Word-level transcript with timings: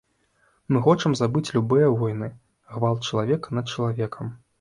Мы 0.75 0.79
хочам 0.85 1.15
забыць 1.19 1.51
любыя 1.57 1.89
войны, 2.03 2.29
гвалт 2.79 3.05
чалавека 3.11 3.47
над 3.59 3.71
чалавекам. 3.75 4.33